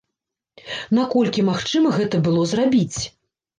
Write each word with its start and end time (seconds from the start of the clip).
Наколькі 0.99 1.45
магчыма 1.51 1.93
гэта 2.01 2.25
было 2.31 2.49
зрабіць? 2.55 2.99